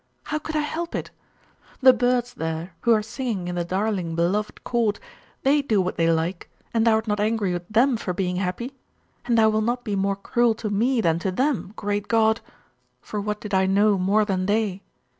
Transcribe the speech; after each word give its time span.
How 0.23 0.39
could 0.39 0.55
I 0.55 0.61
help 0.61 0.95
it? 0.95 1.11
The 1.81 1.93
birds 1.93 2.33
there 2.33 2.73
who 2.81 2.91
are 2.91 3.03
singing 3.03 3.47
in 3.47 3.53
the 3.53 3.63
darling, 3.63 4.15
beloved 4.15 4.63
court 4.63 4.99
they 5.43 5.61
do 5.61 5.79
what 5.79 5.97
they 5.97 6.11
like, 6.11 6.49
and 6.73 6.87
Thou 6.87 6.93
art 6.95 7.07
not 7.07 7.19
angry 7.19 7.53
with 7.53 7.67
them 7.69 7.97
for 7.97 8.11
being 8.11 8.37
happy! 8.37 8.71
And 9.25 9.37
Thou 9.37 9.49
wilt 9.51 9.65
not 9.65 9.83
be 9.83 9.95
more 9.95 10.15
cruel 10.15 10.55
to 10.55 10.71
me 10.71 11.01
than 11.01 11.19
to 11.19 11.29
them, 11.31 11.73
great 11.75 12.07
God 12.07 12.41
for 12.99 13.21
what 13.21 13.41
did 13.41 13.53
I 13.53 13.67
know 13.67 13.99
more 13.99 14.25
than 14.25 14.47
they? 14.47 14.81